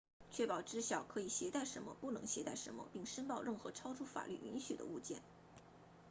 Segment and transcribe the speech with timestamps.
[0.31, 5.21] 确保知晓可以携带什么不能携带什么并申报任何超出法律允许的物件